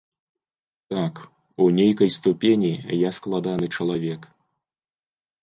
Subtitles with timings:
[0.87, 1.21] Так,
[1.63, 2.71] у нейкай ступені
[3.05, 4.27] я складаны чалавек.